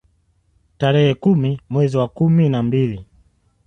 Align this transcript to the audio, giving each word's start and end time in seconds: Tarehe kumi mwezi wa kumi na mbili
Tarehe 0.77 1.13
kumi 1.13 1.61
mwezi 1.69 1.97
wa 1.97 2.07
kumi 2.07 2.49
na 2.49 2.63
mbili 2.63 3.05